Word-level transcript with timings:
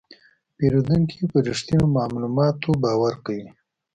پیرودونکی 0.57 1.21
په 1.31 1.37
رښتینو 1.47 1.85
معلوماتو 1.95 2.69
باور 2.83 3.13
کوي. 3.25 3.47